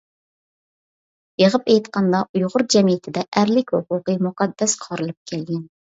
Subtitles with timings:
[1.41, 5.63] يىغىپ ئېيتقاندا ئۇيغۇر جەمئىيىتىدە ئەرلىك ھوقۇقى مۇقەددەس قارىلىپ كەلگەن.